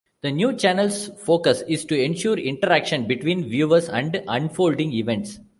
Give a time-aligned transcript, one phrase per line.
[0.23, 5.39] The new channel's focus is to ensure interaction between viewers and unfolding events.